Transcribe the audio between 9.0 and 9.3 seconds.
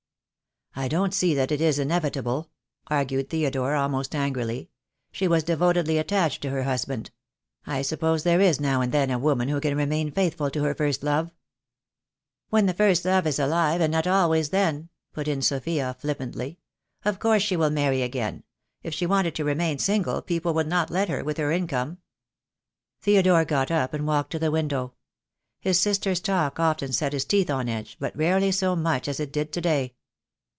a